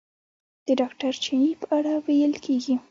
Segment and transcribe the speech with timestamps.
[0.65, 2.75] د ډاکټر چیني په اړه ویل کېږي.